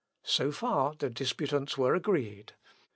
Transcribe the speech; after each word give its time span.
"So 0.35 0.51
far 0.51 0.95
the 0.95 1.11
disputants 1.11 1.77
were 1.77 1.93
agreed. 1.93 2.53